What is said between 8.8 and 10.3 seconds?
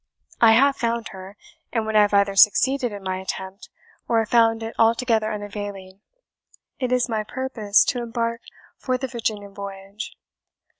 the Virginia voyage."